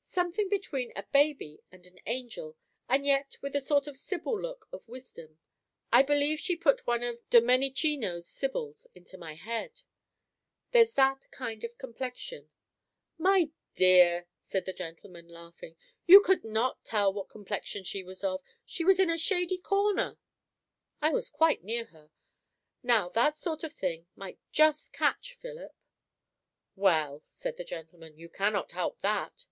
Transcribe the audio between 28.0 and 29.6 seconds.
"you cannot help that."